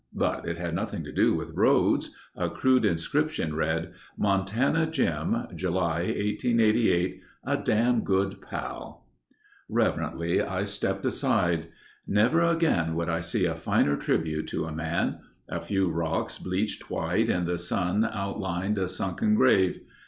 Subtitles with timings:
[0.15, 2.15] But it had nothing to do with roads.
[2.35, 9.05] A crude inscription read: Montana Jim July 1888 A dam good pal
[9.69, 11.67] Reverently I stepped aside.
[12.07, 15.19] Never again would I see a finer tribute to man.
[15.47, 19.81] A few rocks bleached white in the sun outlined a sunken grave.